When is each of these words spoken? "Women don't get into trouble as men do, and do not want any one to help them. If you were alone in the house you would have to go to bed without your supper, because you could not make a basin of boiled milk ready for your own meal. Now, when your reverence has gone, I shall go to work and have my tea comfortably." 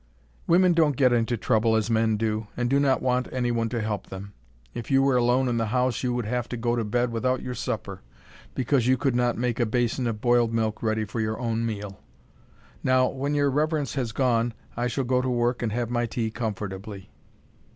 "Women 0.47 0.73
don't 0.73 0.95
get 0.95 1.13
into 1.13 1.37
trouble 1.37 1.75
as 1.75 1.91
men 1.91 2.17
do, 2.17 2.47
and 2.57 2.71
do 2.71 2.79
not 2.79 3.03
want 3.03 3.31
any 3.31 3.51
one 3.51 3.69
to 3.69 3.81
help 3.81 4.07
them. 4.07 4.33
If 4.73 4.89
you 4.89 5.03
were 5.03 5.15
alone 5.15 5.47
in 5.47 5.57
the 5.57 5.67
house 5.67 6.01
you 6.01 6.11
would 6.15 6.25
have 6.25 6.49
to 6.49 6.57
go 6.57 6.75
to 6.75 6.83
bed 6.83 7.11
without 7.11 7.43
your 7.43 7.53
supper, 7.53 8.01
because 8.55 8.87
you 8.87 8.97
could 8.97 9.13
not 9.15 9.37
make 9.37 9.59
a 9.59 9.65
basin 9.67 10.07
of 10.07 10.19
boiled 10.19 10.55
milk 10.55 10.81
ready 10.81 11.05
for 11.05 11.21
your 11.21 11.39
own 11.39 11.67
meal. 11.67 11.99
Now, 12.83 13.09
when 13.09 13.35
your 13.35 13.51
reverence 13.51 13.93
has 13.93 14.11
gone, 14.11 14.55
I 14.75 14.87
shall 14.87 15.03
go 15.03 15.21
to 15.21 15.29
work 15.29 15.61
and 15.61 15.71
have 15.71 15.91
my 15.91 16.07
tea 16.07 16.31
comfortably." 16.31 17.11